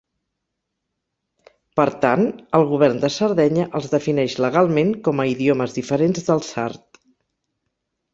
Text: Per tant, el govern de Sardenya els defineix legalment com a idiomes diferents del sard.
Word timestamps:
Per 1.79 1.83
tant, 2.05 2.23
el 2.59 2.65
govern 2.71 2.97
de 3.03 3.11
Sardenya 3.15 3.65
els 3.81 3.91
defineix 3.91 4.37
legalment 4.45 4.95
com 5.09 5.21
a 5.21 5.27
idiomes 5.35 5.77
diferents 5.77 6.25
del 6.31 6.43
sard. 6.49 7.01